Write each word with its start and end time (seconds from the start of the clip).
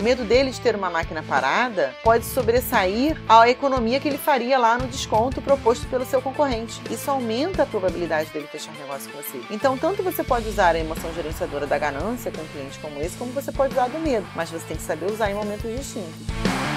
O 0.00 0.02
medo 0.02 0.24
dele 0.24 0.50
de 0.50 0.58
ter 0.58 0.74
uma 0.74 0.88
máquina 0.88 1.22
parada 1.22 1.94
pode 2.02 2.24
sobressair 2.24 3.20
a 3.28 3.50
economia 3.50 4.00
que 4.00 4.08
ele 4.08 4.16
faria 4.16 4.56
lá 4.56 4.78
no 4.78 4.88
desconto 4.88 5.42
proposto 5.42 5.86
pelo 5.88 6.06
seu 6.06 6.22
concorrente. 6.22 6.80
Isso 6.90 7.10
aumenta 7.10 7.64
a 7.64 7.66
probabilidade 7.66 8.30
dele 8.30 8.48
fechar 8.50 8.72
negócio 8.78 9.12
com 9.12 9.20
você. 9.20 9.38
Então, 9.50 9.76
tanto 9.76 10.02
você 10.02 10.24
pode 10.24 10.48
usar 10.48 10.74
a 10.74 10.78
emoção 10.78 11.12
gerenciadora 11.12 11.66
da 11.66 11.76
ganância 11.76 12.32
com 12.32 12.40
um 12.40 12.46
cliente 12.46 12.78
como 12.78 12.98
esse, 12.98 13.14
como 13.18 13.30
você 13.32 13.52
pode 13.52 13.74
usar 13.74 13.88
do 13.88 13.98
medo, 13.98 14.26
mas 14.34 14.48
você 14.48 14.64
tem 14.68 14.76
que 14.78 14.82
saber 14.82 15.04
usar 15.04 15.30
em 15.30 15.34
momentos 15.34 15.70
distintos. 15.70 16.69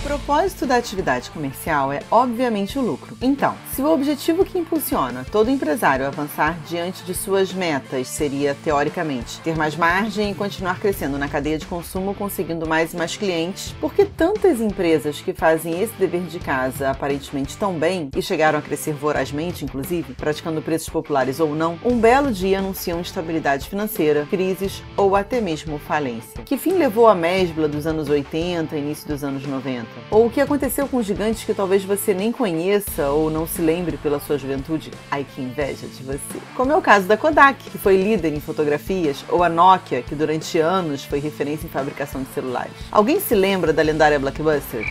Propósito 0.00 0.66
da 0.66 0.76
atividade 0.76 1.30
comercial 1.30 1.92
é, 1.92 2.00
obviamente, 2.10 2.78
o 2.78 2.82
lucro. 2.82 3.16
Então, 3.20 3.54
se 3.72 3.82
o 3.82 3.92
objetivo 3.92 4.44
que 4.44 4.58
impulsiona 4.58 5.24
todo 5.30 5.50
empresário 5.50 6.04
a 6.04 6.08
avançar 6.08 6.58
diante 6.66 7.04
de 7.04 7.14
suas 7.14 7.52
metas 7.52 8.08
seria, 8.08 8.56
teoricamente, 8.64 9.40
ter 9.40 9.56
mais 9.56 9.76
margem 9.76 10.30
e 10.30 10.34
continuar 10.34 10.80
crescendo 10.80 11.18
na 11.18 11.28
cadeia 11.28 11.58
de 11.58 11.66
consumo, 11.66 12.14
conseguindo 12.14 12.66
mais 12.66 12.92
e 12.92 12.96
mais 12.96 13.16
clientes, 13.16 13.74
por 13.80 13.92
que 13.92 14.04
tantas 14.04 14.60
empresas 14.60 15.20
que 15.20 15.34
fazem 15.34 15.80
esse 15.82 15.92
dever 15.94 16.22
de 16.22 16.38
casa 16.38 16.90
aparentemente 16.90 17.56
tão 17.56 17.74
bem 17.74 18.10
e 18.16 18.22
chegaram 18.22 18.58
a 18.58 18.62
crescer 18.62 18.94
vorazmente, 18.94 19.64
inclusive, 19.64 20.14
praticando 20.14 20.62
preços 20.62 20.88
populares 20.88 21.40
ou 21.40 21.54
não, 21.54 21.78
um 21.84 21.98
belo 21.98 22.32
dia 22.32 22.58
anunciam 22.58 23.00
instabilidade 23.00 23.68
financeira, 23.68 24.26
crises 24.30 24.82
ou 24.96 25.14
até 25.14 25.40
mesmo 25.40 25.78
falência? 25.78 26.42
Que 26.44 26.56
fim 26.56 26.72
levou 26.72 27.06
a 27.06 27.14
mesbla 27.14 27.68
dos 27.68 27.86
anos 27.86 28.08
80 28.08 28.76
e 28.76 28.78
início 28.80 29.06
dos 29.06 29.22
anos 29.22 29.46
90? 29.46 29.89
Ou 30.10 30.26
o 30.26 30.30
que 30.30 30.40
aconteceu 30.40 30.88
com 30.88 31.02
gigantes 31.02 31.44
que 31.44 31.54
talvez 31.54 31.84
você 31.84 32.12
nem 32.12 32.32
conheça 32.32 33.10
ou 33.10 33.30
não 33.30 33.46
se 33.46 33.62
lembre 33.62 33.96
pela 33.96 34.18
sua 34.18 34.36
juventude? 34.36 34.90
Ai, 35.10 35.24
que 35.24 35.40
inveja 35.40 35.86
de 35.86 36.02
você. 36.02 36.40
Como 36.56 36.72
é 36.72 36.76
o 36.76 36.82
caso 36.82 37.06
da 37.06 37.16
Kodak, 37.16 37.70
que 37.70 37.78
foi 37.78 37.96
líder 37.96 38.32
em 38.32 38.40
fotografias, 38.40 39.24
ou 39.28 39.44
a 39.44 39.48
Nokia, 39.48 40.02
que 40.02 40.14
durante 40.14 40.58
anos 40.58 41.04
foi 41.04 41.20
referência 41.20 41.66
em 41.66 41.70
fabricação 41.70 42.22
de 42.22 42.28
celulares. 42.34 42.72
Alguém 42.90 43.20
se 43.20 43.34
lembra 43.34 43.72
da 43.72 43.82
lendária 43.82 44.18
Blockbuster? 44.18 44.84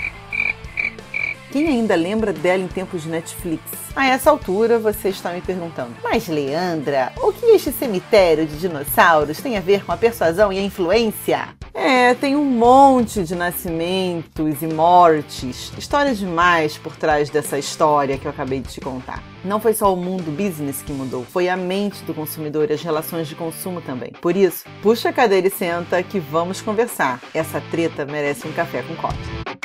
Quem 1.51 1.67
ainda 1.67 1.95
lembra 1.95 2.31
dela 2.31 2.61
em 2.61 2.67
tempos 2.67 3.03
de 3.03 3.09
Netflix? 3.09 3.63
A 3.95 4.07
essa 4.07 4.29
altura 4.29 4.77
você 4.77 5.09
está 5.09 5.31
me 5.31 5.41
perguntando: 5.41 5.95
Mas 6.03 6.27
Leandra, 6.27 7.11
o 7.17 7.33
que 7.33 7.47
este 7.47 7.71
cemitério 7.71 8.45
de 8.45 8.57
dinossauros 8.57 9.41
tem 9.41 9.57
a 9.57 9.61
ver 9.61 9.83
com 9.83 9.91
a 9.91 9.97
persuasão 9.97 10.53
e 10.53 10.59
a 10.59 10.61
influência? 10.61 11.58
É, 11.81 12.13
tem 12.13 12.35
um 12.35 12.43
monte 12.43 13.23
de 13.23 13.33
nascimentos 13.35 14.61
e 14.61 14.67
mortes, 14.67 15.71
histórias 15.77 16.17
demais 16.17 16.77
por 16.77 16.93
trás 16.97 17.29
dessa 17.29 17.57
história 17.57 18.17
que 18.17 18.25
eu 18.25 18.31
acabei 18.31 18.59
de 18.59 18.67
te 18.67 18.81
contar. 18.81 19.23
Não 19.45 19.61
foi 19.61 19.73
só 19.73 19.93
o 19.93 19.95
mundo 19.95 20.29
business 20.29 20.81
que 20.81 20.91
mudou, 20.91 21.23
foi 21.23 21.47
a 21.47 21.55
mente 21.55 22.03
do 22.03 22.13
consumidor 22.13 22.69
e 22.69 22.73
as 22.73 22.81
relações 22.81 23.29
de 23.29 23.35
consumo 23.35 23.79
também. 23.79 24.11
Por 24.21 24.35
isso, 24.35 24.65
puxa 24.81 25.07
a 25.07 25.13
cadeira 25.13 25.47
e 25.47 25.51
senta 25.51 26.03
que 26.03 26.19
vamos 26.19 26.61
conversar. 26.61 27.21
Essa 27.33 27.61
treta 27.71 28.05
merece 28.05 28.45
um 28.45 28.51
café 28.51 28.83
com 28.83 28.95
coffee. 28.97 29.58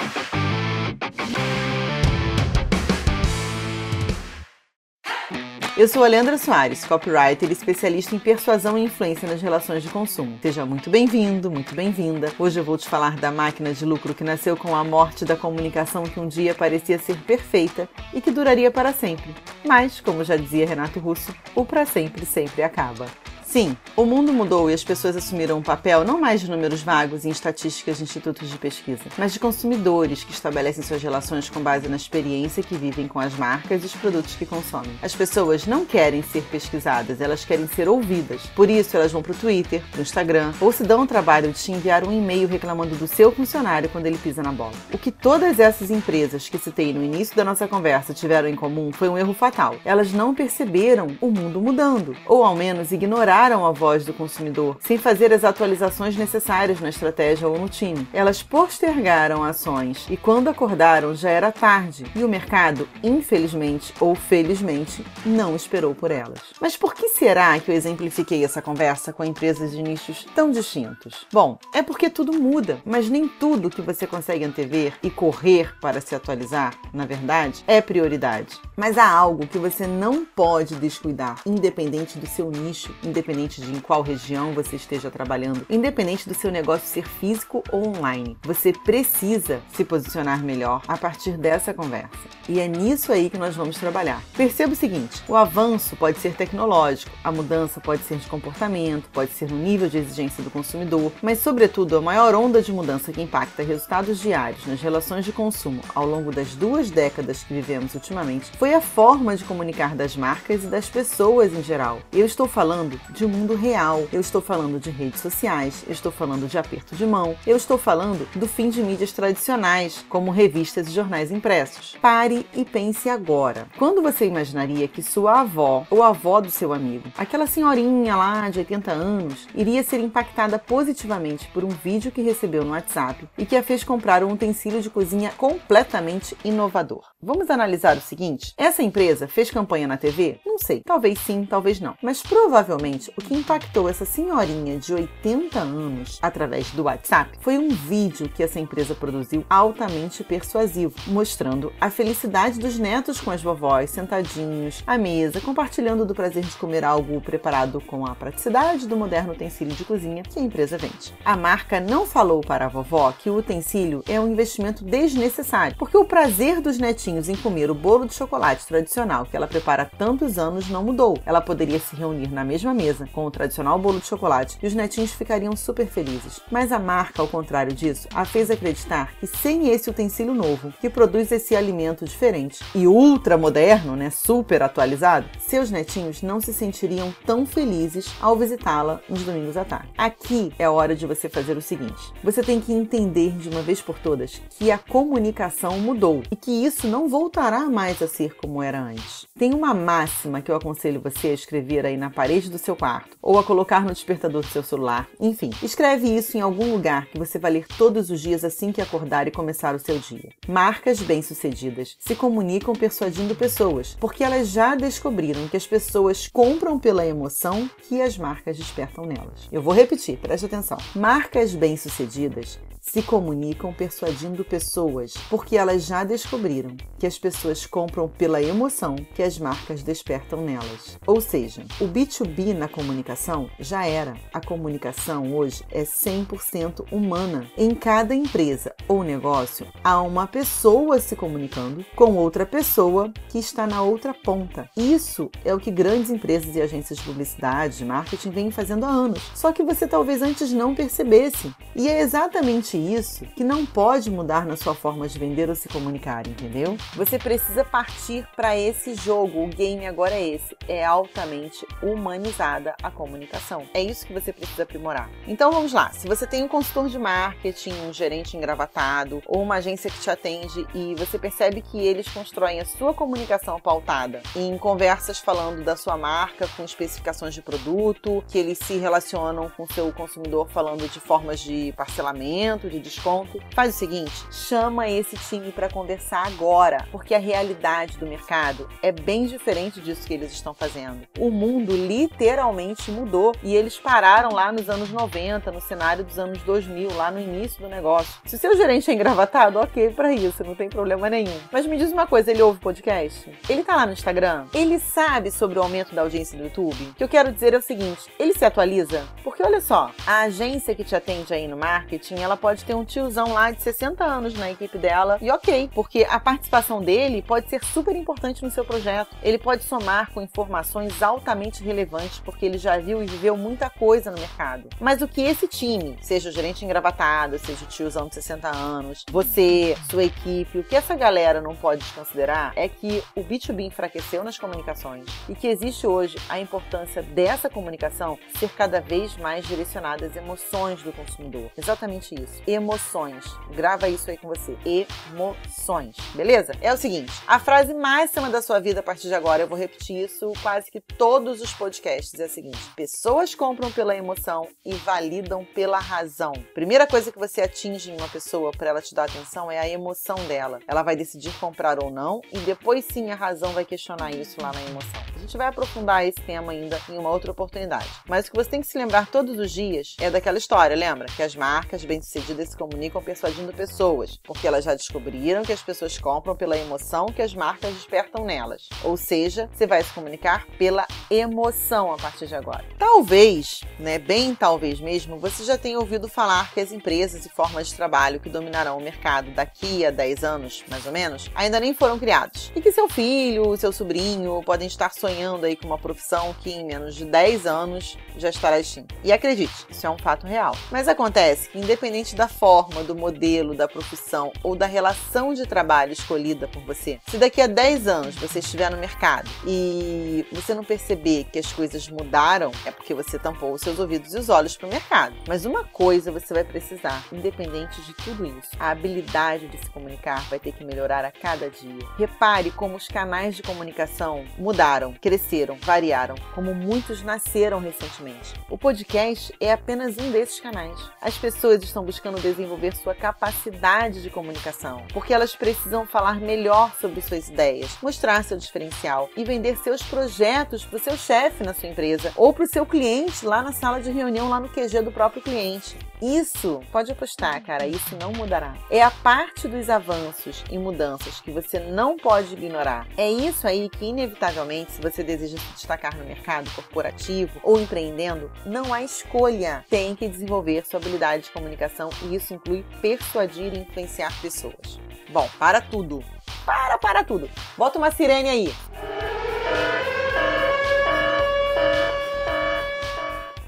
Eu 5.76 5.88
sou 5.88 6.04
a 6.04 6.06
Leandra 6.06 6.38
Soares, 6.38 6.84
copywriter 6.84 7.48
e 7.48 7.52
especialista 7.52 8.14
em 8.14 8.18
persuasão 8.20 8.78
e 8.78 8.84
influência 8.84 9.28
nas 9.28 9.42
relações 9.42 9.82
de 9.82 9.88
consumo. 9.88 10.38
Seja 10.40 10.64
muito 10.64 10.88
bem-vindo, 10.88 11.50
muito 11.50 11.74
bem-vinda. 11.74 12.32
Hoje 12.38 12.60
eu 12.60 12.64
vou 12.64 12.78
te 12.78 12.88
falar 12.88 13.16
da 13.16 13.32
máquina 13.32 13.74
de 13.74 13.84
lucro 13.84 14.14
que 14.14 14.22
nasceu 14.22 14.56
com 14.56 14.72
a 14.76 14.84
morte 14.84 15.24
da 15.24 15.34
comunicação 15.34 16.04
que 16.04 16.20
um 16.20 16.28
dia 16.28 16.54
parecia 16.54 16.96
ser 16.96 17.16
perfeita 17.22 17.88
e 18.12 18.20
que 18.20 18.30
duraria 18.30 18.70
para 18.70 18.92
sempre. 18.92 19.34
Mas, 19.64 20.00
como 20.00 20.22
já 20.22 20.36
dizia 20.36 20.64
Renato 20.64 21.00
Russo, 21.00 21.34
o 21.56 21.64
para 21.64 21.84
sempre 21.84 22.24
sempre 22.24 22.62
acaba. 22.62 23.06
Sim, 23.54 23.76
o 23.94 24.04
mundo 24.04 24.32
mudou 24.32 24.68
e 24.68 24.74
as 24.74 24.82
pessoas 24.82 25.16
assumiram 25.16 25.58
um 25.58 25.62
papel 25.62 26.04
não 26.04 26.20
mais 26.20 26.40
de 26.40 26.50
números 26.50 26.82
vagos 26.82 27.24
em 27.24 27.28
estatísticas 27.28 27.98
de 27.98 28.02
institutos 28.02 28.50
de 28.50 28.58
pesquisa, 28.58 29.04
mas 29.16 29.32
de 29.32 29.38
consumidores 29.38 30.24
que 30.24 30.32
estabelecem 30.32 30.82
suas 30.82 31.00
relações 31.00 31.48
com 31.48 31.60
base 31.60 31.86
na 31.86 31.94
experiência 31.94 32.64
que 32.64 32.74
vivem 32.74 33.06
com 33.06 33.20
as 33.20 33.32
marcas 33.34 33.84
e 33.84 33.86
os 33.86 33.94
produtos 33.94 34.34
que 34.34 34.44
consomem. 34.44 34.90
As 35.00 35.14
pessoas 35.14 35.68
não 35.68 35.86
querem 35.86 36.20
ser 36.20 36.42
pesquisadas, 36.50 37.20
elas 37.20 37.44
querem 37.44 37.68
ser 37.68 37.88
ouvidas. 37.88 38.42
Por 38.56 38.68
isso, 38.68 38.96
elas 38.96 39.12
vão 39.12 39.22
para 39.22 39.30
o 39.30 39.36
Twitter, 39.36 39.80
para 39.88 40.00
o 40.00 40.02
Instagram, 40.02 40.52
ou 40.60 40.72
se 40.72 40.82
dão 40.82 41.02
o 41.02 41.06
trabalho 41.06 41.52
de 41.52 41.62
te 41.62 41.70
enviar 41.70 42.02
um 42.02 42.10
e-mail 42.10 42.48
reclamando 42.48 42.96
do 42.96 43.06
seu 43.06 43.30
funcionário 43.30 43.88
quando 43.88 44.06
ele 44.06 44.18
pisa 44.18 44.42
na 44.42 44.50
bola. 44.50 44.74
O 44.92 44.98
que 44.98 45.12
todas 45.12 45.60
essas 45.60 45.92
empresas 45.92 46.48
que 46.48 46.58
citei 46.58 46.92
no 46.92 47.04
início 47.04 47.36
da 47.36 47.44
nossa 47.44 47.68
conversa 47.68 48.12
tiveram 48.12 48.48
em 48.48 48.56
comum 48.56 48.90
foi 48.90 49.08
um 49.08 49.16
erro 49.16 49.32
fatal. 49.32 49.76
Elas 49.84 50.12
não 50.12 50.34
perceberam 50.34 51.16
o 51.20 51.30
mundo 51.30 51.60
mudando, 51.60 52.16
ou 52.26 52.42
ao 52.42 52.56
menos 52.56 52.90
ignoraram 52.90 53.43
ignoraram 53.44 53.66
a 53.66 53.72
voz 53.72 54.04
do 54.06 54.14
consumidor, 54.14 54.78
sem 54.80 54.96
fazer 54.96 55.32
as 55.32 55.44
atualizações 55.44 56.16
necessárias 56.16 56.80
na 56.80 56.88
estratégia 56.88 57.46
ou 57.46 57.58
no 57.58 57.68
time. 57.68 58.08
Elas 58.12 58.42
postergaram 58.42 59.44
ações 59.44 60.06
e 60.08 60.16
quando 60.16 60.48
acordaram 60.48 61.14
já 61.14 61.28
era 61.28 61.52
tarde 61.52 62.06
e 62.14 62.24
o 62.24 62.28
mercado, 62.28 62.88
infelizmente 63.02 63.92
ou 64.00 64.14
felizmente, 64.14 65.04
não 65.26 65.54
esperou 65.54 65.94
por 65.94 66.10
elas. 66.10 66.40
Mas 66.58 66.76
por 66.76 66.94
que 66.94 67.08
será 67.08 67.58
que 67.60 67.70
eu 67.70 67.74
exemplifiquei 67.74 68.42
essa 68.42 68.62
conversa 68.62 69.12
com 69.12 69.24
empresas 69.24 69.72
de 69.72 69.82
nichos 69.82 70.26
tão 70.34 70.50
distintos? 70.50 71.26
Bom, 71.30 71.58
é 71.74 71.82
porque 71.82 72.08
tudo 72.08 72.32
muda, 72.32 72.78
mas 72.84 73.10
nem 73.10 73.28
tudo 73.28 73.68
que 73.68 73.82
você 73.82 74.06
consegue 74.06 74.44
antever 74.44 74.94
e 75.02 75.10
correr 75.10 75.74
para 75.80 76.00
se 76.00 76.14
atualizar, 76.14 76.74
na 76.94 77.04
verdade, 77.04 77.62
é 77.66 77.82
prioridade. 77.82 78.58
Mas 78.74 78.96
há 78.96 79.08
algo 79.08 79.46
que 79.46 79.58
você 79.58 79.86
não 79.86 80.24
pode 80.24 80.76
descuidar, 80.76 81.40
independente 81.44 82.18
do 82.18 82.26
seu 82.26 82.50
nicho, 82.50 82.94
independente 83.04 83.33
independente 83.34 83.60
de 83.60 83.72
em 83.72 83.80
qual 83.80 84.00
região 84.00 84.52
você 84.52 84.76
esteja 84.76 85.10
trabalhando, 85.10 85.66
independente 85.68 86.28
do 86.28 86.34
seu 86.34 86.50
negócio 86.50 86.86
ser 86.86 87.06
físico 87.06 87.62
ou 87.72 87.88
online. 87.88 88.36
Você 88.44 88.72
precisa 88.72 89.60
se 89.74 89.84
posicionar 89.84 90.42
melhor 90.42 90.82
a 90.86 90.96
partir 90.96 91.36
dessa 91.36 91.74
conversa. 91.74 92.34
E 92.48 92.60
é 92.60 92.68
nisso 92.68 93.12
aí 93.12 93.28
que 93.28 93.38
nós 93.38 93.56
vamos 93.56 93.78
trabalhar. 93.78 94.22
Perceba 94.36 94.72
o 94.72 94.76
seguinte: 94.76 95.22
o 95.26 95.34
avanço 95.34 95.96
pode 95.96 96.18
ser 96.18 96.34
tecnológico, 96.34 97.10
a 97.24 97.32
mudança 97.32 97.80
pode 97.80 98.02
ser 98.02 98.18
de 98.18 98.26
comportamento, 98.28 99.08
pode 99.12 99.32
ser 99.32 99.50
no 99.50 99.56
nível 99.56 99.88
de 99.88 99.98
exigência 99.98 100.44
do 100.44 100.50
consumidor, 100.50 101.10
mas, 101.22 101.38
sobretudo, 101.38 101.96
a 101.96 102.00
maior 102.00 102.34
onda 102.34 102.62
de 102.62 102.72
mudança 102.72 103.12
que 103.12 103.22
impacta 103.22 103.62
resultados 103.62 104.20
diários 104.20 104.66
nas 104.66 104.80
relações 104.80 105.24
de 105.24 105.32
consumo 105.32 105.80
ao 105.94 106.06
longo 106.06 106.30
das 106.30 106.54
duas 106.54 106.90
décadas 106.90 107.42
que 107.42 107.54
vivemos 107.54 107.94
ultimamente 107.94 108.50
foi 108.58 108.74
a 108.74 108.80
forma 108.80 109.36
de 109.36 109.44
comunicar 109.44 109.94
das 109.94 110.16
marcas 110.16 110.64
e 110.64 110.66
das 110.66 110.88
pessoas 110.88 111.52
em 111.52 111.62
geral. 111.62 112.00
Eu 112.12 112.26
estou 112.26 112.46
falando 112.46 113.00
de 113.10 113.23
de 113.24 113.26
mundo 113.26 113.54
real. 113.54 114.06
Eu 114.12 114.20
estou 114.20 114.42
falando 114.42 114.78
de 114.78 114.90
redes 114.90 115.20
sociais, 115.20 115.82
eu 115.86 115.92
estou 115.92 116.12
falando 116.12 116.46
de 116.46 116.58
aperto 116.58 116.94
de 116.94 117.06
mão, 117.06 117.34
eu 117.46 117.56
estou 117.56 117.78
falando 117.78 118.28
do 118.36 118.46
fim 118.46 118.68
de 118.68 118.82
mídias 118.82 119.12
tradicionais, 119.12 120.04
como 120.10 120.30
revistas 120.30 120.88
e 120.88 120.90
jornais 120.90 121.30
impressos. 121.30 121.96
Pare 122.02 122.46
e 122.54 122.64
pense 122.66 123.08
agora. 123.08 123.66
Quando 123.78 124.02
você 124.02 124.26
imaginaria 124.26 124.86
que 124.86 125.02
sua 125.02 125.40
avó 125.40 125.86
ou 125.88 126.02
avó 126.02 126.38
do 126.38 126.50
seu 126.50 126.74
amigo, 126.74 127.08
aquela 127.16 127.46
senhorinha 127.46 128.14
lá 128.14 128.50
de 128.50 128.58
80 128.58 128.92
anos, 128.92 129.48
iria 129.54 129.82
ser 129.82 130.00
impactada 130.00 130.58
positivamente 130.58 131.48
por 131.48 131.64
um 131.64 131.68
vídeo 131.68 132.12
que 132.12 132.20
recebeu 132.20 132.62
no 132.62 132.72
WhatsApp 132.72 133.26
e 133.38 133.46
que 133.46 133.56
a 133.56 133.62
fez 133.62 133.82
comprar 133.82 134.22
um 134.22 134.32
utensílio 134.32 134.82
de 134.82 134.90
cozinha 134.90 135.32
completamente 135.38 136.36
inovador? 136.44 137.13
Vamos 137.26 137.48
analisar 137.48 137.96
o 137.96 138.02
seguinte: 138.02 138.52
essa 138.54 138.82
empresa 138.82 139.26
fez 139.26 139.50
campanha 139.50 139.88
na 139.88 139.96
TV? 139.96 140.40
Não 140.44 140.58
sei, 140.58 140.82
talvez 140.84 141.18
sim, 141.20 141.46
talvez 141.46 141.80
não. 141.80 141.96
Mas 142.02 142.22
provavelmente 142.22 143.10
o 143.16 143.22
que 143.22 143.34
impactou 143.34 143.88
essa 143.88 144.04
senhorinha 144.04 144.78
de 144.78 144.92
80 144.92 145.58
anos 145.58 146.18
através 146.20 146.70
do 146.72 146.82
WhatsApp 146.82 147.38
foi 147.40 147.56
um 147.56 147.70
vídeo 147.70 148.28
que 148.28 148.42
essa 148.42 148.60
empresa 148.60 148.94
produziu 148.94 149.42
altamente 149.48 150.22
persuasivo, 150.22 150.94
mostrando 151.06 151.72
a 151.80 151.88
felicidade 151.88 152.58
dos 152.58 152.78
netos 152.78 153.22
com 153.22 153.30
as 153.30 153.42
vovós 153.42 153.88
sentadinhos 153.88 154.82
à 154.86 154.98
mesa, 154.98 155.40
compartilhando 155.40 156.04
do 156.04 156.14
prazer 156.14 156.44
de 156.44 156.56
comer 156.56 156.84
algo 156.84 157.22
preparado 157.22 157.80
com 157.80 158.04
a 158.04 158.14
praticidade 158.14 158.86
do 158.86 158.98
moderno 158.98 159.32
utensílio 159.32 159.74
de 159.74 159.84
cozinha 159.84 160.22
que 160.22 160.38
a 160.38 160.42
empresa 160.42 160.76
vende. 160.76 161.14
A 161.24 161.38
marca 161.38 161.80
não 161.80 162.04
falou 162.04 162.42
para 162.42 162.66
a 162.66 162.68
vovó 162.68 163.12
que 163.12 163.30
o 163.30 163.38
utensílio 163.38 164.04
é 164.06 164.20
um 164.20 164.30
investimento 164.30 164.84
desnecessário, 164.84 165.76
porque 165.78 165.96
o 165.96 166.04
prazer 166.04 166.60
dos 166.60 166.76
netinhos 166.76 167.13
em 167.28 167.36
comer 167.36 167.70
o 167.70 167.74
bolo 167.74 168.06
de 168.06 168.14
chocolate 168.14 168.66
tradicional 168.66 169.24
que 169.24 169.36
ela 169.36 169.46
prepara 169.46 169.84
há 169.84 169.86
tantos 169.86 170.38
anos 170.38 170.68
não 170.68 170.82
mudou. 170.82 171.18
Ela 171.24 171.40
poderia 171.40 171.78
se 171.78 171.96
reunir 171.96 172.28
na 172.32 172.44
mesma 172.44 172.74
mesa 172.74 173.08
com 173.12 173.24
o 173.24 173.30
tradicional 173.30 173.78
bolo 173.78 174.00
de 174.00 174.06
chocolate 174.06 174.58
e 174.62 174.66
os 174.66 174.74
netinhos 174.74 175.12
ficariam 175.12 175.56
super 175.56 175.86
felizes. 175.86 176.40
Mas 176.50 176.72
a 176.72 176.78
marca, 176.78 177.22
ao 177.22 177.28
contrário 177.28 177.72
disso, 177.72 178.08
a 178.14 178.24
fez 178.24 178.50
acreditar 178.50 179.12
que 179.20 179.26
sem 179.26 179.70
esse 179.70 179.88
utensílio 179.88 180.34
novo, 180.34 180.72
que 180.80 180.90
produz 180.90 181.30
esse 181.32 181.54
alimento 181.54 182.04
diferente 182.04 182.64
e 182.74 182.86
ultra 182.86 183.38
moderno, 183.38 183.96
né, 183.96 184.10
super 184.10 184.62
atualizado, 184.62 185.28
seus 185.38 185.70
netinhos 185.70 186.22
não 186.22 186.40
se 186.40 186.52
sentiriam 186.52 187.14
tão 187.24 187.46
felizes 187.46 188.14
ao 188.20 188.36
visitá-la 188.36 189.00
nos 189.08 189.22
domingos 189.22 189.56
à 189.56 189.64
tarde. 189.64 189.88
Aqui 189.96 190.52
é 190.58 190.64
a 190.64 190.72
hora 190.72 190.94
de 190.94 191.06
você 191.06 191.28
fazer 191.28 191.56
o 191.56 191.62
seguinte: 191.62 192.12
você 192.22 192.42
tem 192.42 192.60
que 192.60 192.72
entender 192.72 193.32
de 193.32 193.48
uma 193.48 193.62
vez 193.62 193.80
por 193.80 193.98
todas 193.98 194.40
que 194.50 194.70
a 194.70 194.78
comunicação 194.78 195.78
mudou 195.78 196.22
e 196.30 196.36
que 196.36 196.50
isso 196.50 196.86
não 196.88 197.03
não 197.04 197.08
voltará 197.10 197.66
mais 197.66 198.00
a 198.00 198.08
ser 198.08 198.34
como 198.34 198.62
era 198.62 198.80
antes. 198.80 199.26
Tem 199.38 199.52
uma 199.52 199.74
máxima 199.74 200.40
que 200.40 200.50
eu 200.50 200.56
aconselho 200.56 201.02
você 201.02 201.28
a 201.28 201.34
escrever 201.34 201.84
aí 201.84 201.98
na 201.98 202.08
parede 202.08 202.48
do 202.48 202.56
seu 202.56 202.74
quarto 202.74 203.18
ou 203.20 203.38
a 203.38 203.44
colocar 203.44 203.84
no 203.84 203.92
despertador 203.92 204.40
do 204.40 204.48
seu 204.48 204.62
celular. 204.62 205.06
Enfim, 205.20 205.50
escreve 205.62 206.08
isso 206.08 206.38
em 206.38 206.40
algum 206.40 206.72
lugar 206.72 207.04
que 207.04 207.18
você 207.18 207.38
vai 207.38 207.50
ler 207.50 207.66
todos 207.76 208.08
os 208.08 208.22
dias 208.22 208.42
assim 208.42 208.72
que 208.72 208.80
acordar 208.80 209.28
e 209.28 209.30
começar 209.30 209.74
o 209.74 209.78
seu 209.78 209.98
dia. 209.98 210.30
Marcas 210.48 211.00
bem-sucedidas 211.00 211.94
se 212.00 212.14
comunicam 212.14 212.74
persuadindo 212.74 213.34
pessoas, 213.34 213.94
porque 214.00 214.24
elas 214.24 214.48
já 214.48 214.74
descobriram 214.74 215.46
que 215.48 215.58
as 215.58 215.66
pessoas 215.66 216.26
compram 216.32 216.78
pela 216.78 217.04
emoção 217.04 217.68
que 217.86 218.00
as 218.00 218.16
marcas 218.16 218.56
despertam 218.56 219.04
nelas. 219.04 219.46
Eu 219.52 219.60
vou 219.60 219.74
repetir, 219.74 220.16
preste 220.16 220.46
atenção. 220.46 220.78
Marcas 220.94 221.54
bem-sucedidas 221.54 222.58
se 222.84 223.02
comunicam 223.02 223.72
persuadindo 223.72 224.44
pessoas, 224.44 225.14
porque 225.30 225.56
elas 225.56 225.84
já 225.86 226.04
descobriram 226.04 226.76
que 226.98 227.06
as 227.06 227.18
pessoas 227.18 227.66
compram 227.66 228.08
pela 228.08 228.42
emoção 228.42 228.94
que 229.14 229.22
as 229.22 229.38
marcas 229.38 229.82
despertam 229.82 230.42
nelas. 230.42 230.98
Ou 231.06 231.20
seja, 231.20 231.64
o 231.80 231.86
B2B 231.86 232.54
na 232.54 232.68
comunicação 232.68 233.48
já 233.58 233.86
era. 233.86 234.14
A 234.32 234.40
comunicação 234.40 235.34
hoje 235.34 235.64
é 235.70 235.82
100% 235.82 236.84
humana. 236.92 237.46
Em 237.56 237.74
cada 237.74 238.14
empresa 238.14 238.74
ou 238.86 239.02
negócio, 239.02 239.66
há 239.82 240.00
uma 240.02 240.26
pessoa 240.26 241.00
se 241.00 241.16
comunicando 241.16 241.84
com 241.96 242.16
outra 242.16 242.44
pessoa 242.44 243.12
que 243.28 243.38
está 243.38 243.66
na 243.66 243.82
outra 243.82 244.12
ponta. 244.12 244.68
Isso 244.76 245.30
é 245.44 245.54
o 245.54 245.58
que 245.58 245.70
grandes 245.70 246.10
empresas 246.10 246.54
e 246.54 246.60
agências 246.60 246.98
de 246.98 247.04
publicidade, 247.04 247.78
de 247.78 247.84
marketing 247.84 248.30
vêm 248.30 248.50
fazendo 248.50 248.84
há 248.84 248.88
anos. 248.88 249.30
Só 249.34 249.52
que 249.52 249.62
você 249.62 249.86
talvez 249.86 250.22
antes 250.22 250.52
não 250.52 250.74
percebesse. 250.74 251.52
E 251.74 251.88
é 251.88 252.00
exatamente 252.00 252.73
isso 252.76 253.24
que 253.36 253.44
não 253.44 253.64
pode 253.66 254.10
mudar 254.10 254.46
na 254.46 254.56
sua 254.56 254.74
forma 254.74 255.08
de 255.08 255.18
vender 255.18 255.48
ou 255.48 255.54
se 255.54 255.68
comunicar, 255.68 256.26
entendeu? 256.26 256.76
Você 256.94 257.18
precisa 257.18 257.64
partir 257.64 258.26
para 258.36 258.56
esse 258.56 258.94
jogo. 258.94 259.44
O 259.44 259.48
game 259.48 259.86
agora 259.86 260.14
é 260.14 260.28
esse. 260.28 260.56
É 260.68 260.84
altamente 260.84 261.66
humanizada 261.82 262.74
a 262.82 262.90
comunicação. 262.90 263.64
É 263.72 263.82
isso 263.82 264.06
que 264.06 264.12
você 264.12 264.32
precisa 264.32 264.62
aprimorar. 264.62 265.10
Então 265.26 265.50
vamos 265.50 265.72
lá. 265.72 265.90
Se 265.90 266.06
você 266.06 266.26
tem 266.26 266.42
um 266.42 266.48
consultor 266.48 266.88
de 266.88 266.98
marketing, 266.98 267.72
um 267.88 267.92
gerente 267.92 268.36
engravatado 268.36 269.22
ou 269.26 269.42
uma 269.42 269.56
agência 269.56 269.90
que 269.90 270.00
te 270.00 270.10
atende 270.10 270.66
e 270.74 270.94
você 270.94 271.18
percebe 271.18 271.62
que 271.62 271.78
eles 271.78 272.08
constroem 272.08 272.60
a 272.60 272.64
sua 272.64 272.94
comunicação 272.94 273.60
pautada 273.60 274.22
em 274.36 274.56
conversas 274.58 275.18
falando 275.18 275.64
da 275.64 275.76
sua 275.76 275.96
marca 275.96 276.48
com 276.56 276.64
especificações 276.64 277.34
de 277.34 277.42
produto, 277.42 278.24
que 278.28 278.38
eles 278.38 278.58
se 278.58 278.76
relacionam 278.76 279.50
com 279.50 279.64
o 279.64 279.72
seu 279.72 279.92
consumidor 279.92 280.48
falando 280.48 280.88
de 280.88 281.00
formas 281.00 281.40
de 281.40 281.72
parcelamento, 281.76 282.63
de 282.68 282.80
desconto, 282.80 283.40
faz 283.54 283.74
o 283.74 283.78
seguinte: 283.78 284.12
chama 284.30 284.88
esse 284.88 285.16
time 285.16 285.52
para 285.52 285.68
conversar 285.68 286.26
agora, 286.26 286.86
porque 286.90 287.14
a 287.14 287.18
realidade 287.18 287.98
do 287.98 288.06
mercado 288.06 288.68
é 288.82 288.92
bem 288.92 289.26
diferente 289.26 289.80
disso 289.80 290.06
que 290.06 290.14
eles 290.14 290.32
estão 290.32 290.54
fazendo. 290.54 291.06
O 291.18 291.30
mundo 291.30 291.74
literalmente 291.74 292.90
mudou 292.90 293.32
e 293.42 293.54
eles 293.54 293.78
pararam 293.78 294.30
lá 294.30 294.52
nos 294.52 294.68
anos 294.68 294.90
90, 294.90 295.50
no 295.50 295.60
cenário 295.60 296.04
dos 296.04 296.18
anos 296.18 296.42
2000, 296.42 296.94
lá 296.94 297.10
no 297.10 297.20
início 297.20 297.60
do 297.60 297.68
negócio. 297.68 298.14
Se 298.24 298.36
o 298.36 298.38
seu 298.38 298.56
gerente 298.56 298.90
é 298.90 298.94
engravatado, 298.94 299.58
ok 299.58 299.90
para 299.90 300.12
isso, 300.12 300.44
não 300.44 300.54
tem 300.54 300.68
problema 300.68 301.08
nenhum. 301.08 301.38
Mas 301.50 301.66
me 301.66 301.76
diz 301.76 301.92
uma 301.92 302.06
coisa, 302.06 302.30
ele 302.30 302.42
ouve 302.42 302.60
podcast? 302.60 303.30
Ele 303.48 303.62
tá 303.62 303.76
lá 303.76 303.86
no 303.86 303.92
Instagram? 303.92 304.46
Ele 304.54 304.78
sabe 304.78 305.30
sobre 305.30 305.58
o 305.58 305.62
aumento 305.62 305.94
da 305.94 306.02
audiência 306.02 306.36
do 306.36 306.44
YouTube? 306.44 306.90
O 306.90 306.94
que 306.94 307.04
eu 307.04 307.08
quero 307.08 307.32
dizer 307.32 307.54
é 307.54 307.58
o 307.58 307.62
seguinte, 307.62 308.10
ele 308.18 308.34
se 308.34 308.44
atualiza? 308.44 309.04
Porque 309.22 309.42
olha 309.42 309.60
só, 309.60 309.90
a 310.06 310.22
agência 310.22 310.74
que 310.74 310.84
te 310.84 310.94
atende 310.94 311.32
aí 311.32 311.48
no 311.48 311.56
marketing, 311.56 312.16
ela 312.16 312.36
pode 312.36 312.53
pode 312.54 312.64
ter 312.64 312.74
um 312.74 312.84
tiozão 312.84 313.32
lá 313.32 313.50
de 313.50 313.60
60 313.60 314.04
anos 314.04 314.34
na 314.34 314.48
equipe 314.48 314.78
dela 314.78 315.18
e 315.20 315.28
ok, 315.28 315.68
porque 315.74 316.06
a 316.08 316.20
participação 316.20 316.80
dele 316.80 317.20
pode 317.20 317.48
ser 317.50 317.64
super 317.64 317.96
importante 317.96 318.44
no 318.44 318.50
seu 318.50 318.64
projeto. 318.64 319.16
Ele 319.24 319.38
pode 319.38 319.64
somar 319.64 320.12
com 320.12 320.22
informações 320.22 321.02
altamente 321.02 321.64
relevantes 321.64 322.20
porque 322.20 322.46
ele 322.46 322.56
já 322.56 322.78
viu 322.78 323.02
e 323.02 323.06
viveu 323.06 323.36
muita 323.36 323.68
coisa 323.68 324.12
no 324.12 324.20
mercado. 324.20 324.68
Mas 324.78 325.02
o 325.02 325.08
que 325.08 325.22
esse 325.22 325.48
time, 325.48 325.98
seja 326.00 326.28
o 326.28 326.32
gerente 326.32 326.64
engravatado, 326.64 327.40
seja 327.40 327.64
o 327.64 327.68
tiozão 327.68 328.06
de 328.06 328.14
60 328.14 328.48
anos, 328.48 329.04
você, 329.10 329.76
sua 329.90 330.04
equipe, 330.04 330.58
o 330.58 330.64
que 330.64 330.76
essa 330.76 330.94
galera 330.94 331.40
não 331.40 331.56
pode 331.56 331.80
desconsiderar 331.80 332.52
é 332.54 332.68
que 332.68 333.02
o 333.16 333.24
B2B 333.24 333.62
enfraqueceu 333.66 334.22
nas 334.22 334.38
comunicações 334.38 335.06
e 335.28 335.34
que 335.34 335.48
existe 335.48 335.88
hoje 335.88 336.18
a 336.28 336.38
importância 336.38 337.02
dessa 337.02 337.50
comunicação 337.50 338.16
ser 338.38 338.50
cada 338.50 338.80
vez 338.80 339.16
mais 339.16 339.44
direcionada 339.44 340.06
às 340.06 340.14
emoções 340.14 340.80
do 340.82 340.92
consumidor. 340.92 341.50
Exatamente 341.56 342.14
isso 342.14 342.43
emoções. 342.46 343.24
Grava 343.54 343.88
isso 343.88 344.10
aí 344.10 344.16
com 344.16 344.28
você. 344.28 344.56
Emoções. 344.64 345.96
Beleza? 346.14 346.52
É 346.60 346.72
o 346.72 346.76
seguinte: 346.76 347.12
a 347.26 347.38
frase 347.38 347.74
máxima 347.74 348.30
da 348.30 348.42
sua 348.42 348.60
vida 348.60 348.80
a 348.80 348.82
partir 348.82 349.08
de 349.08 349.14
agora, 349.14 349.42
eu 349.42 349.48
vou 349.48 349.58
repetir 349.58 350.04
isso 350.04 350.32
quase 350.42 350.70
que 350.70 350.80
todos 350.80 351.40
os 351.40 351.52
podcasts. 351.52 352.18
É 352.18 352.24
a 352.24 352.28
seguinte: 352.28 352.58
pessoas 352.76 353.34
compram 353.34 353.70
pela 353.70 353.96
emoção 353.96 354.48
e 354.64 354.74
validam 354.74 355.44
pela 355.54 355.78
razão. 355.78 356.32
Primeira 356.54 356.86
coisa 356.86 357.12
que 357.12 357.18
você 357.18 357.42
atinge 357.42 357.90
em 357.90 357.96
uma 357.96 358.08
pessoa 358.08 358.50
para 358.52 358.70
ela 358.70 358.82
te 358.82 358.94
dar 358.94 359.04
atenção 359.04 359.50
é 359.50 359.58
a 359.58 359.68
emoção 359.68 360.16
dela. 360.26 360.60
Ela 360.66 360.82
vai 360.82 360.96
decidir 360.96 361.32
comprar 361.38 361.82
ou 361.82 361.90
não 361.90 362.20
e 362.32 362.38
depois 362.38 362.84
sim 362.84 363.10
a 363.10 363.14
razão 363.14 363.52
vai 363.52 363.64
questionar 363.64 364.10
isso 364.12 364.40
lá 364.40 364.52
na 364.52 364.62
emoção. 364.62 365.03
Gente 365.24 365.38
vai 365.38 365.46
aprofundar 365.46 366.06
esse 366.06 366.20
tema 366.20 366.52
ainda 366.52 366.78
em 366.86 366.98
uma 366.98 367.08
outra 367.08 367.30
oportunidade. 367.30 367.88
Mas 368.06 368.26
o 368.26 368.30
que 368.30 368.36
você 368.36 368.50
tem 368.50 368.60
que 368.60 368.66
se 368.66 368.76
lembrar 368.76 369.06
todos 369.06 369.38
os 369.38 369.50
dias 369.50 369.96
é 369.98 370.10
daquela 370.10 370.36
história, 370.36 370.76
lembra? 370.76 371.06
Que 371.06 371.22
as 371.22 371.34
marcas 371.34 371.82
bem-sucedidas 371.82 372.50
se 372.50 372.56
comunicam 372.58 373.02
persuadindo 373.02 373.50
pessoas, 373.50 374.20
porque 374.22 374.46
elas 374.46 374.66
já 374.66 374.74
descobriram 374.74 375.42
que 375.42 375.52
as 375.54 375.62
pessoas 375.62 375.96
compram 375.96 376.36
pela 376.36 376.58
emoção 376.58 377.06
que 377.06 377.22
as 377.22 377.34
marcas 377.34 377.72
despertam 377.72 378.26
nelas. 378.26 378.68
Ou 378.82 378.98
seja, 378.98 379.48
você 379.50 379.66
vai 379.66 379.82
se 379.82 379.94
comunicar 379.94 380.46
pela 380.58 380.86
emoção 381.10 381.90
a 381.90 381.96
partir 381.96 382.26
de 382.26 382.34
agora. 382.34 382.62
Talvez, 382.78 383.62
né, 383.78 383.98
bem 383.98 384.34
talvez 384.34 384.78
mesmo, 384.78 385.18
você 385.18 385.42
já 385.42 385.56
tenha 385.56 385.78
ouvido 385.78 386.06
falar 386.06 386.52
que 386.52 386.60
as 386.60 386.70
empresas 386.70 387.24
e 387.24 387.30
formas 387.30 387.68
de 387.68 387.74
trabalho 387.74 388.20
que 388.20 388.28
dominarão 388.28 388.76
o 388.76 388.82
mercado 388.82 389.30
daqui 389.30 389.86
a 389.86 389.90
10 389.90 390.22
anos, 390.22 390.62
mais 390.68 390.84
ou 390.84 390.92
menos, 390.92 391.30
ainda 391.34 391.58
nem 391.58 391.72
foram 391.72 391.98
criados. 391.98 392.52
E 392.54 392.60
que 392.60 392.70
seu 392.70 392.90
filho, 392.90 393.56
seu 393.56 393.72
sobrinho 393.72 394.42
podem 394.44 394.66
estar 394.66 394.92
sonhando 394.92 395.13
aí 395.44 395.56
com 395.56 395.66
uma 395.66 395.78
profissão 395.78 396.34
que 396.42 396.50
em 396.50 396.64
menos 396.64 396.94
de 396.94 397.04
10 397.04 397.46
anos 397.46 397.96
já 398.16 398.28
estará 398.28 398.58
extinta. 398.58 398.94
E 399.02 399.12
acredite, 399.12 399.66
isso 399.68 399.86
é 399.86 399.90
um 399.90 399.98
fato 399.98 400.26
real. 400.26 400.56
Mas 400.70 400.88
acontece 400.88 401.48
que 401.48 401.58
independente 401.58 402.14
da 402.14 402.28
forma, 402.28 402.82
do 402.82 402.94
modelo, 402.94 403.54
da 403.54 403.68
profissão 403.68 404.32
ou 404.42 404.54
da 404.56 404.66
relação 404.66 405.34
de 405.34 405.46
trabalho 405.46 405.92
escolhida 405.92 406.48
por 406.48 406.62
você. 406.62 406.98
Se 407.08 407.18
daqui 407.18 407.40
a 407.40 407.46
10 407.46 407.86
anos 407.86 408.14
você 408.16 408.38
estiver 408.38 408.70
no 408.70 408.76
mercado 408.76 409.30
e 409.46 410.26
você 410.32 410.54
não 410.54 410.64
perceber 410.64 411.24
que 411.32 411.38
as 411.38 411.52
coisas 411.52 411.88
mudaram, 411.88 412.50
é 412.64 412.70
porque 412.70 412.94
você 412.94 413.18
tampou 413.18 413.52
os 413.52 413.60
seus 413.60 413.78
ouvidos 413.78 414.14
e 414.14 414.18
os 414.18 414.28
olhos 414.28 414.56
para 414.56 414.66
o 414.66 414.70
mercado. 414.70 415.14
Mas 415.28 415.44
uma 415.44 415.64
coisa 415.64 416.10
você 416.10 416.32
vai 416.34 416.44
precisar, 416.44 417.04
independente 417.12 417.80
de 417.82 417.92
tudo 417.94 418.24
isso, 418.24 418.50
a 418.58 418.70
habilidade 418.70 419.48
de 419.48 419.58
se 419.58 419.70
comunicar 419.70 420.22
vai 420.28 420.38
ter 420.38 420.52
que 420.52 420.64
melhorar 420.64 421.04
a 421.04 421.10
cada 421.10 421.50
dia. 421.50 421.86
Repare 421.96 422.50
como 422.50 422.76
os 422.76 422.88
canais 422.88 423.36
de 423.36 423.42
comunicação 423.42 424.24
mudaram, 424.38 424.92
cresceram, 425.04 425.58
variaram, 425.60 426.14
como 426.34 426.54
muitos 426.54 427.02
nasceram 427.02 427.58
recentemente. 427.58 428.32
O 428.48 428.56
podcast 428.56 429.34
é 429.38 429.52
apenas 429.52 429.98
um 429.98 430.10
desses 430.10 430.40
canais. 430.40 430.78
As 430.98 431.18
pessoas 431.18 431.62
estão 431.62 431.84
buscando 431.84 432.18
desenvolver 432.22 432.74
sua 432.74 432.94
capacidade 432.94 434.02
de 434.02 434.08
comunicação, 434.08 434.82
porque 434.94 435.12
elas 435.12 435.36
precisam 435.36 435.84
falar 435.86 436.18
melhor 436.18 436.74
sobre 436.80 437.02
suas 437.02 437.28
ideias, 437.28 437.76
mostrar 437.82 438.24
seu 438.24 438.38
diferencial 438.38 439.10
e 439.14 439.24
vender 439.24 439.58
seus 439.58 439.82
projetos 439.82 440.64
para 440.64 440.76
o 440.78 440.80
seu 440.80 440.96
chefe 440.96 441.44
na 441.44 441.52
sua 441.52 441.68
empresa 441.68 442.10
ou 442.16 442.32
para 442.32 442.44
o 442.44 442.48
seu 442.48 442.64
cliente 442.64 443.26
lá 443.26 443.42
na 443.42 443.52
sala 443.52 443.82
de 443.82 443.90
reunião, 443.90 444.30
lá 444.30 444.40
no 444.40 444.48
QG 444.48 444.80
do 444.80 444.90
próprio 444.90 445.20
cliente. 445.20 445.76
Isso, 446.00 446.60
pode 446.70 446.92
apostar, 446.92 447.42
cara, 447.42 447.66
isso 447.66 447.96
não 447.98 448.12
mudará. 448.12 448.54
É 448.70 448.82
a 448.82 448.90
parte 448.90 449.48
dos 449.48 449.70
avanços 449.70 450.44
e 450.50 450.58
mudanças 450.58 451.20
que 451.20 451.30
você 451.30 451.58
não 451.58 451.96
pode 451.96 452.34
ignorar. 452.34 452.86
É 452.96 453.10
isso 453.10 453.46
aí 453.46 453.70
que, 453.70 453.86
inevitavelmente, 453.86 454.72
se 454.72 454.82
você 454.84 455.02
deseja 455.02 455.38
se 455.38 455.52
destacar 455.54 455.96
no 455.96 456.04
mercado 456.04 456.50
corporativo 456.50 457.40
ou 457.42 457.58
empreendendo, 457.58 458.30
não 458.44 458.72
há 458.72 458.82
escolha. 458.82 459.64
Tem 459.70 459.96
que 459.96 460.06
desenvolver 460.06 460.66
sua 460.66 460.78
habilidade 460.78 461.24
de 461.24 461.30
comunicação 461.30 461.88
e 462.02 462.14
isso 462.14 462.34
inclui 462.34 462.64
persuadir 462.82 463.54
e 463.54 463.60
influenciar 463.60 464.12
pessoas. 464.20 464.78
Bom, 465.08 465.28
para 465.38 465.60
tudo. 465.60 466.04
Para, 466.44 466.76
para 466.76 467.02
tudo. 467.02 467.30
Bota 467.56 467.78
uma 467.78 467.90
sirene 467.90 468.28
aí. 468.28 468.54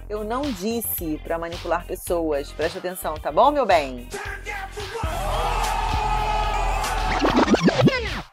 Eu 0.08 0.24
não 0.24 0.42
disse 0.42 1.20
para 1.22 1.38
manipular 1.38 1.84
pessoas. 1.86 2.50
Preste 2.52 2.78
atenção, 2.78 3.14
tá 3.14 3.30
bom, 3.30 3.50
meu 3.50 3.66
bem? 3.66 4.08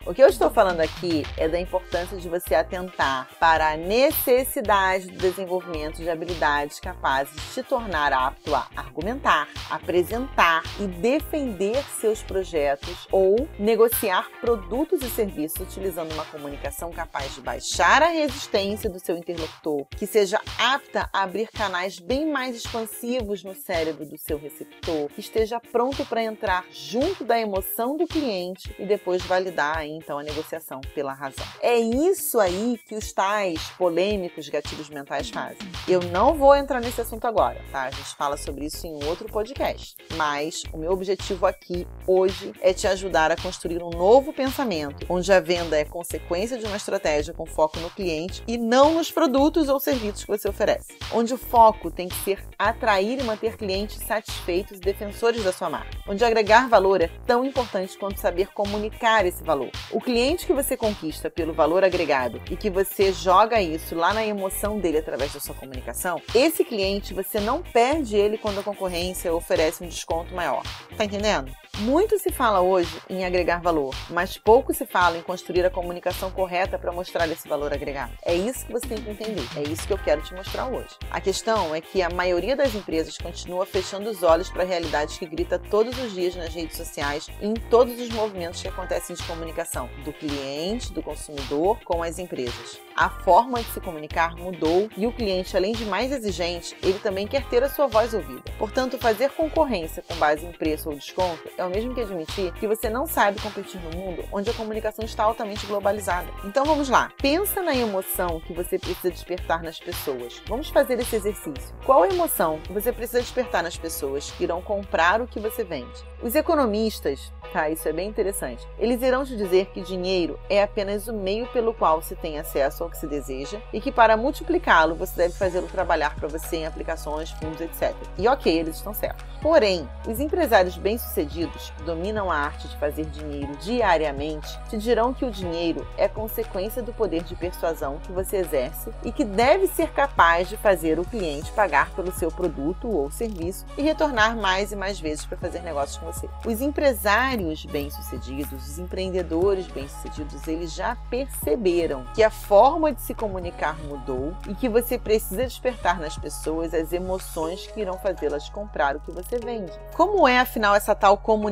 O 0.05 0.13
que 0.13 0.21
eu 0.21 0.27
estou 0.27 0.49
falando 0.49 0.81
aqui 0.81 1.23
é 1.37 1.47
da 1.47 1.57
importância 1.57 2.17
de 2.17 2.27
você 2.27 2.55
atentar 2.55 3.29
para 3.39 3.71
a 3.71 3.77
necessidade 3.77 5.07
do 5.07 5.17
desenvolvimento 5.17 5.95
de 5.99 6.09
habilidades 6.09 6.77
capazes 6.77 7.33
de 7.33 7.53
te 7.53 7.63
tornar 7.63 8.11
apto 8.11 8.53
a 8.53 8.67
argumentar, 8.75 9.47
apresentar 9.69 10.61
e 10.77 10.87
defender 10.87 11.81
seus 12.01 12.21
projetos 12.21 13.07
ou 13.13 13.47
negociar 13.57 14.29
produtos 14.41 15.01
e 15.03 15.09
serviços 15.09 15.61
utilizando 15.61 16.11
uma 16.13 16.25
comunicação 16.25 16.91
capaz 16.91 17.35
de 17.35 17.39
baixar 17.39 18.03
a 18.03 18.07
resistência 18.07 18.89
do 18.89 18.99
seu 18.99 19.15
interlocutor, 19.15 19.85
que 19.91 20.05
seja 20.05 20.41
apta 20.59 21.09
a 21.13 21.23
abrir 21.23 21.47
canais 21.47 21.97
bem 21.97 22.29
mais 22.29 22.57
expansivos 22.57 23.41
no 23.41 23.55
cérebro 23.55 24.05
do 24.05 24.17
seu 24.17 24.37
receptor, 24.37 25.07
que 25.15 25.21
esteja 25.21 25.61
pronto 25.61 26.05
para 26.05 26.21
entrar 26.21 26.65
junto 26.73 27.23
da 27.23 27.39
emoção 27.39 27.95
do 27.95 28.05
cliente 28.05 28.75
e 28.77 28.85
depois 28.85 29.21
validar 29.21 29.92
então 29.95 30.19
a 30.19 30.23
negociação 30.23 30.81
pela 30.93 31.13
razão. 31.13 31.45
É 31.61 31.77
isso 31.77 32.39
aí 32.39 32.79
que 32.87 32.95
os 32.95 33.11
tais 33.11 33.61
polêmicos 33.77 34.49
gatilhos 34.49 34.89
mentais 34.89 35.29
fazem. 35.29 35.57
Eu 35.87 36.01
não 36.01 36.35
vou 36.35 36.55
entrar 36.55 36.79
nesse 36.79 37.01
assunto 37.01 37.25
agora, 37.25 37.61
tá? 37.71 37.83
A 37.83 37.91
gente 37.91 38.15
fala 38.15 38.37
sobre 38.37 38.65
isso 38.65 38.85
em 38.85 39.03
outro 39.05 39.27
podcast. 39.27 39.95
Mas 40.15 40.63
o 40.71 40.77
meu 40.77 40.91
objetivo 40.91 41.45
aqui 41.45 41.87
hoje 42.07 42.53
é 42.61 42.73
te 42.73 42.87
ajudar 42.87 43.31
a 43.31 43.35
construir 43.35 43.81
um 43.83 43.89
novo 43.89 44.33
pensamento, 44.33 45.05
onde 45.09 45.31
a 45.31 45.39
venda 45.39 45.77
é 45.77 45.85
consequência 45.85 46.57
de 46.57 46.65
uma 46.65 46.77
estratégia 46.77 47.33
com 47.33 47.45
foco 47.45 47.79
no 47.79 47.89
cliente 47.89 48.43
e 48.47 48.57
não 48.57 48.95
nos 48.95 49.11
produtos 49.11 49.69
ou 49.69 49.79
serviços 49.79 50.23
que 50.23 50.31
você 50.31 50.49
oferece. 50.49 50.93
Onde 51.11 51.33
o 51.33 51.37
foco 51.37 51.91
tem 51.91 52.07
que 52.07 52.15
ser 52.15 52.43
atrair 52.57 53.19
e 53.19 53.23
manter 53.23 53.57
clientes 53.57 53.97
satisfeitos 53.97 54.77
e 54.77 54.81
defensores 54.81 55.43
da 55.43 55.51
sua 55.51 55.69
marca. 55.69 55.97
Onde 56.07 56.23
agregar 56.23 56.67
valor 56.67 57.01
é 57.01 57.09
tão 57.25 57.45
importante 57.45 57.97
quanto 57.97 58.19
saber 58.19 58.47
comunicar 58.53 59.25
esse 59.25 59.43
valor. 59.43 59.71
O 59.91 60.01
cliente 60.01 60.45
que 60.45 60.53
você 60.53 60.75
conquista 60.75 61.29
pelo 61.29 61.53
valor 61.53 61.83
agregado 61.83 62.41
e 62.49 62.55
que 62.55 62.69
você 62.69 63.11
joga 63.11 63.61
isso 63.61 63.95
lá 63.95 64.13
na 64.13 64.25
emoção 64.25 64.79
dele 64.79 64.97
através 64.97 65.33
da 65.33 65.39
sua 65.39 65.53
comunicação, 65.55 66.21
esse 66.33 66.63
cliente 66.63 67.13
você 67.13 67.39
não 67.39 67.61
perde 67.61 68.15
ele 68.15 68.37
quando 68.37 68.59
a 68.59 68.63
concorrência 68.63 69.33
oferece 69.33 69.83
um 69.83 69.87
desconto 69.87 70.33
maior. 70.33 70.63
Tá 70.97 71.05
entendendo? 71.05 71.51
Muito 71.79 72.19
se 72.19 72.31
fala 72.31 72.61
hoje 72.61 73.01
em 73.09 73.25
agregar 73.25 73.59
valor, 73.59 73.95
mas 74.09 74.37
pouco 74.37 74.73
se 74.73 74.85
fala 74.85 75.17
em 75.17 75.23
construir 75.23 75.65
a 75.65 75.71
comunicação 75.71 76.29
correta 76.29 76.77
para 76.77 76.91
mostrar 76.91 77.27
esse 77.27 77.47
valor 77.47 77.73
agregado. 77.73 78.13
É 78.23 78.33
isso 78.33 78.65
que 78.65 78.71
você 78.71 78.87
tem 78.87 78.99
que 78.99 79.09
entender, 79.09 79.43
é 79.57 79.63
isso 79.63 79.85
que 79.87 79.91
eu 79.91 79.97
quero 79.97 80.21
te 80.21 80.35
mostrar 80.35 80.67
hoje. 80.67 80.95
A 81.09 81.19
questão 81.19 81.73
é 81.73 81.81
que 81.81 82.01
a 82.03 82.11
maioria 82.11 82.55
das 82.55 82.75
empresas 82.75 83.17
continua 83.17 83.65
fechando 83.65 84.09
os 84.09 84.21
olhos 84.21 84.51
para 84.51 84.61
a 84.61 84.65
realidade 84.65 85.17
que 85.17 85.25
grita 85.25 85.57
todos 85.57 85.97
os 85.97 86.13
dias 86.13 86.35
nas 86.35 86.53
redes 86.53 86.77
sociais 86.77 87.27
e 87.41 87.47
em 87.47 87.55
todos 87.55 87.99
os 87.99 88.09
movimentos 88.09 88.61
que 88.61 88.67
acontecem 88.67 89.15
de 89.15 89.23
comunicação 89.23 89.89
do 90.05 90.13
cliente, 90.13 90.93
do 90.93 91.01
consumidor 91.01 91.79
com 91.83 92.03
as 92.03 92.19
empresas. 92.19 92.79
A 92.95 93.09
forma 93.09 93.61
de 93.61 93.71
se 93.71 93.81
comunicar 93.81 94.35
mudou 94.35 94.87
e 94.95 95.07
o 95.07 95.11
cliente, 95.11 95.57
além 95.57 95.73
de 95.73 95.83
mais 95.85 96.11
exigente, 96.11 96.77
ele 96.83 96.99
também 96.99 97.25
quer 97.25 97.43
ter 97.49 97.63
a 97.63 97.69
sua 97.69 97.87
voz 97.87 98.13
ouvida. 98.13 98.43
Portanto, 98.59 98.99
fazer 98.99 99.31
concorrência 99.31 100.03
com 100.07 100.13
base 100.15 100.45
em 100.45 100.51
preço 100.51 100.89
ou 100.89 100.95
desconto 100.95 101.49
é 101.57 101.62
o 101.65 101.69
mesmo 101.69 101.93
que 101.93 102.01
admitir 102.01 102.51
que 102.53 102.67
você 102.67 102.89
não 102.89 103.05
sabe 103.05 103.41
competir 103.41 103.79
no 103.81 103.97
mundo 103.97 104.23
onde 104.31 104.49
a 104.49 104.53
comunicação 104.53 105.05
está 105.05 105.23
altamente 105.23 105.65
globalizada. 105.65 106.27
Então 106.43 106.65
vamos 106.65 106.89
lá. 106.89 107.11
Pensa 107.21 107.61
na 107.61 107.75
emoção 107.75 108.39
que 108.41 108.53
você 108.53 108.77
precisa 108.77 109.11
despertar 109.11 109.63
nas 109.63 109.79
pessoas. 109.79 110.41
Vamos 110.47 110.69
fazer 110.69 110.99
esse 110.99 111.15
exercício. 111.15 111.75
Qual 111.85 112.05
emoção 112.05 112.59
você 112.69 112.91
precisa 112.91 113.19
despertar 113.19 113.63
nas 113.63 113.77
pessoas 113.77 114.31
que 114.31 114.43
irão 114.43 114.61
comprar 114.61 115.21
o 115.21 115.27
que 115.27 115.39
você 115.39 115.63
vende? 115.63 116.03
Os 116.21 116.35
economistas, 116.35 117.33
tá, 117.51 117.69
isso 117.69 117.87
é 117.87 117.91
bem 117.91 118.07
interessante, 118.07 118.65
eles 118.79 119.01
irão 119.01 119.25
te 119.25 119.35
dizer 119.35 119.65
que 119.67 119.81
dinheiro 119.81 120.39
é 120.49 120.63
apenas 120.63 121.07
o 121.07 121.13
meio 121.13 121.45
pelo 121.47 121.73
qual 121.73 122.01
se 122.01 122.15
tem 122.15 122.39
acesso 122.39 122.83
ao 122.83 122.89
que 122.89 122.97
se 122.97 123.05
deseja 123.05 123.59
e 123.73 123.81
que 123.81 123.91
para 123.91 124.15
multiplicá-lo 124.15 124.95
você 124.95 125.17
deve 125.17 125.33
fazê-lo 125.33 125.67
trabalhar 125.67 126.15
para 126.15 126.29
você 126.29 126.57
em 126.57 126.65
aplicações, 126.65 127.31
fundos, 127.31 127.59
etc. 127.59 127.93
E 128.17 128.27
ok, 128.27 128.57
eles 128.57 128.77
estão 128.77 128.93
certos. 128.93 129.25
Porém, 129.41 129.87
os 130.07 130.21
empresários 130.21 130.77
bem-sucedidos 130.77 131.52
que 131.59 131.83
dominam 131.83 132.31
a 132.31 132.35
arte 132.35 132.67
de 132.67 132.77
fazer 132.77 133.05
dinheiro 133.05 133.55
diariamente 133.57 134.59
te 134.69 134.77
dirão 134.77 135.13
que 135.13 135.25
o 135.25 135.31
dinheiro 135.31 135.85
é 135.97 136.07
consequência 136.07 136.81
do 136.81 136.93
poder 136.93 137.23
de 137.23 137.35
persuasão 137.35 137.99
que 138.03 138.11
você 138.11 138.37
exerce 138.37 138.91
e 139.03 139.11
que 139.11 139.25
deve 139.25 139.67
ser 139.67 139.91
capaz 139.91 140.49
de 140.49 140.57
fazer 140.57 140.99
o 140.99 141.05
cliente 141.05 141.51
pagar 141.51 141.91
pelo 141.91 142.11
seu 142.11 142.31
produto 142.31 142.89
ou 142.89 143.11
serviço 143.11 143.65
e 143.77 143.81
retornar 143.81 144.35
mais 144.35 144.71
e 144.71 144.75
mais 144.75 144.99
vezes 144.99 145.25
para 145.25 145.37
fazer 145.37 145.61
negócios 145.61 145.97
com 145.97 146.05
você 146.05 146.13
você. 146.13 146.29
Os 146.45 146.61
empresários 146.61 147.65
bem-sucedidos, 147.65 148.67
os 148.67 148.79
empreendedores 148.79 149.67
bem-sucedidos, 149.67 150.47
eles 150.47 150.73
já 150.73 150.95
perceberam 151.09 152.05
que 152.13 152.23
a 152.23 152.29
forma 152.29 152.93
de 152.93 153.01
se 153.01 153.13
comunicar 153.13 153.77
mudou 153.83 154.35
e 154.47 154.53
que 154.53 154.69
você 154.69 154.97
precisa 154.97 155.43
despertar 155.43 155.99
nas 155.99 156.17
pessoas 156.17 156.73
as 156.73 156.93
emoções 156.93 157.67
que 157.67 157.81
irão 157.81 157.97
fazê-las 157.97 158.49
comprar 158.49 158.95
o 158.95 158.99
que 158.99 159.11
você 159.11 159.37
vende. 159.39 159.71
Como 159.93 160.27
é, 160.27 160.39
afinal, 160.39 160.75
essa 160.75 160.95
tal 160.95 161.17
comunicação 161.17 161.42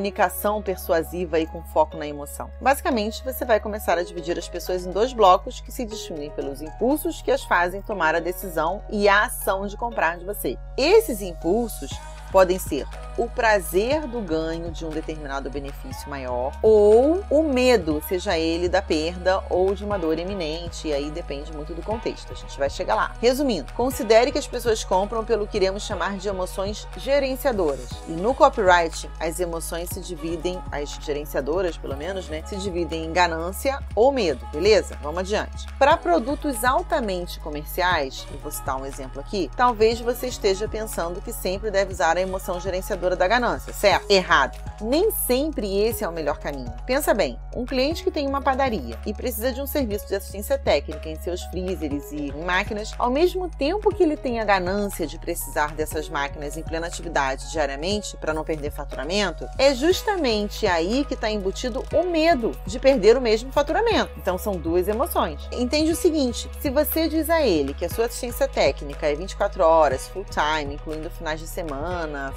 persuasiva 0.62 1.38
e 1.38 1.46
com 1.46 1.62
foco 1.62 1.96
na 1.96 2.06
emoção? 2.06 2.50
Basicamente, 2.60 3.22
você 3.24 3.44
vai 3.44 3.60
começar 3.60 3.98
a 3.98 4.02
dividir 4.02 4.38
as 4.38 4.48
pessoas 4.48 4.86
em 4.86 4.90
dois 4.90 5.12
blocos 5.12 5.60
que 5.60 5.72
se 5.72 5.84
distinguem 5.84 6.30
pelos 6.30 6.62
impulsos 6.62 7.22
que 7.22 7.30
as 7.30 7.42
fazem 7.44 7.82
tomar 7.82 8.14
a 8.14 8.20
decisão 8.20 8.82
e 8.90 9.08
a 9.08 9.24
ação 9.24 9.66
de 9.66 9.76
comprar 9.76 10.18
de 10.18 10.24
você. 10.24 10.58
Esses 10.76 11.20
impulsos 11.20 11.90
podem 12.30 12.58
ser 12.58 12.86
o 13.16 13.28
prazer 13.28 14.06
do 14.06 14.20
ganho 14.20 14.70
de 14.70 14.84
um 14.84 14.90
determinado 14.90 15.50
benefício 15.50 16.08
maior 16.08 16.52
ou 16.62 17.22
o 17.30 17.42
medo, 17.42 18.02
seja 18.08 18.38
ele 18.38 18.68
da 18.68 18.80
perda 18.80 19.42
ou 19.50 19.74
de 19.74 19.84
uma 19.84 19.98
dor 19.98 20.18
iminente, 20.18 20.88
e 20.88 20.92
aí 20.92 21.10
depende 21.10 21.52
muito 21.52 21.74
do 21.74 21.82
contexto. 21.82 22.32
A 22.32 22.36
gente 22.36 22.58
vai 22.58 22.70
chegar 22.70 22.94
lá. 22.94 23.12
Resumindo, 23.20 23.72
considere 23.74 24.32
que 24.32 24.38
as 24.38 24.46
pessoas 24.46 24.84
compram 24.84 25.24
pelo 25.24 25.46
que 25.46 25.56
iremos 25.56 25.82
chamar 25.82 26.16
de 26.16 26.28
emoções 26.28 26.86
gerenciadoras. 26.96 27.90
E 28.08 28.12
no 28.12 28.34
copyright, 28.34 29.10
as 29.20 29.40
emoções 29.40 29.90
se 29.90 30.00
dividem, 30.00 30.62
as 30.70 30.90
gerenciadoras 30.90 31.76
pelo 31.76 31.96
menos, 31.96 32.28
né, 32.28 32.42
se 32.46 32.56
dividem 32.56 33.04
em 33.04 33.12
ganância 33.12 33.78
ou 33.94 34.12
medo, 34.12 34.46
beleza? 34.52 34.96
Vamos 35.02 35.20
adiante. 35.20 35.66
Para 35.78 35.96
produtos 35.96 36.64
altamente 36.64 37.40
comerciais, 37.40 38.26
eu 38.32 38.38
vou 38.38 38.50
citar 38.50 38.80
um 38.80 38.86
exemplo 38.86 39.20
aqui, 39.20 39.50
talvez 39.56 40.00
você 40.00 40.28
esteja 40.28 40.68
pensando 40.68 41.20
que 41.20 41.32
sempre 41.32 41.70
deve 41.70 41.92
usar 41.92 42.16
a 42.16 42.20
emoção 42.20 42.60
gerenciadora 42.60 43.01
da 43.10 43.26
ganância, 43.26 43.72
certo? 43.72 44.10
Errado. 44.10 44.58
Nem 44.80 45.10
sempre 45.12 45.80
esse 45.80 46.02
é 46.02 46.08
o 46.08 46.12
melhor 46.12 46.38
caminho. 46.38 46.72
Pensa 46.86 47.14
bem, 47.14 47.38
um 47.54 47.64
cliente 47.64 48.02
que 48.02 48.10
tem 48.10 48.26
uma 48.26 48.40
padaria 48.40 48.98
e 49.06 49.14
precisa 49.14 49.52
de 49.52 49.60
um 49.60 49.66
serviço 49.66 50.08
de 50.08 50.14
assistência 50.14 50.58
técnica 50.58 51.08
em 51.08 51.16
seus 51.16 51.42
freezers 51.44 52.10
e 52.10 52.32
máquinas, 52.44 52.92
ao 52.98 53.10
mesmo 53.10 53.48
tempo 53.48 53.94
que 53.94 54.02
ele 54.02 54.16
tem 54.16 54.40
a 54.40 54.44
ganância 54.44 55.06
de 55.06 55.18
precisar 55.18 55.72
dessas 55.74 56.08
máquinas 56.08 56.56
em 56.56 56.62
plena 56.62 56.86
atividade 56.86 57.50
diariamente 57.52 58.16
para 58.16 58.34
não 58.34 58.42
perder 58.42 58.70
faturamento, 58.70 59.46
é 59.58 59.74
justamente 59.74 60.66
aí 60.66 61.04
que 61.04 61.14
está 61.14 61.30
embutido 61.30 61.84
o 61.92 62.04
medo 62.04 62.52
de 62.66 62.80
perder 62.80 63.16
o 63.16 63.20
mesmo 63.20 63.52
faturamento. 63.52 64.10
Então 64.16 64.36
são 64.36 64.54
duas 64.54 64.88
emoções. 64.88 65.40
Entende 65.52 65.92
o 65.92 65.96
seguinte: 65.96 66.50
se 66.60 66.70
você 66.70 67.08
diz 67.08 67.30
a 67.30 67.42
ele 67.42 67.74
que 67.74 67.84
a 67.84 67.90
sua 67.90 68.06
assistência 68.06 68.48
técnica 68.48 69.06
é 69.06 69.14
24 69.14 69.62
horas, 69.62 70.08
full 70.08 70.24
time, 70.24 70.74
incluindo 70.74 71.10
finais 71.10 71.38
de 71.38 71.46
semana, 71.46 71.72
semana, 71.72 72.32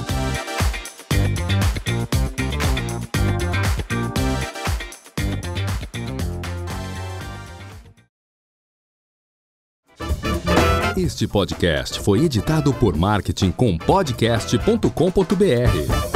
Este 11.02 11.26
podcast 11.26 11.98
foi 11.98 12.24
editado 12.24 12.72
por 12.72 12.96
Marketing 12.96 13.50
com 13.50 13.76
podcast.com.br. 13.76 16.11